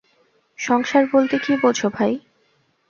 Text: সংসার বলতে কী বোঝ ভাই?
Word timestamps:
সংসার 0.59 1.03
বলতে 1.13 1.35
কী 1.39 1.53
বোঝ 1.61 1.79
ভাই? 1.93 2.13